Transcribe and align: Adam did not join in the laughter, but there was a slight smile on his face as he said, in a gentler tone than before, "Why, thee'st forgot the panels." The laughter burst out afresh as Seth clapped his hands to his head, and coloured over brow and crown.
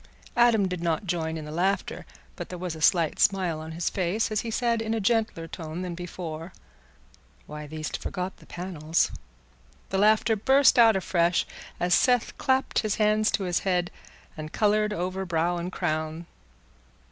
Adam 0.35 0.67
did 0.67 0.81
not 0.81 1.05
join 1.05 1.37
in 1.37 1.45
the 1.45 1.51
laughter, 1.51 2.07
but 2.35 2.49
there 2.49 2.57
was 2.57 2.73
a 2.75 2.81
slight 2.81 3.19
smile 3.19 3.59
on 3.59 3.73
his 3.73 3.87
face 3.87 4.31
as 4.31 4.41
he 4.41 4.49
said, 4.49 4.81
in 4.81 4.95
a 4.95 4.99
gentler 4.99 5.47
tone 5.47 5.83
than 5.83 5.93
before, 5.93 6.51
"Why, 7.45 7.67
thee'st 7.67 7.97
forgot 7.97 8.37
the 8.37 8.47
panels." 8.47 9.11
The 9.89 9.99
laughter 9.99 10.35
burst 10.35 10.79
out 10.79 10.95
afresh 10.95 11.45
as 11.79 11.93
Seth 11.93 12.35
clapped 12.39 12.79
his 12.79 12.95
hands 12.95 13.29
to 13.33 13.43
his 13.43 13.59
head, 13.59 13.91
and 14.35 14.51
coloured 14.51 14.91
over 14.91 15.23
brow 15.23 15.57
and 15.57 15.71
crown. 15.71 16.25